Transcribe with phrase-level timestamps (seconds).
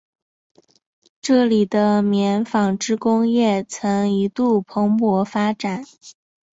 [1.21, 5.83] 这里的棉纺织工业曾一度蓬勃发展。